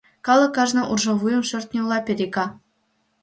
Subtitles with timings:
[0.25, 2.45] Калык кажне уржавуйым шӧртньыла перега.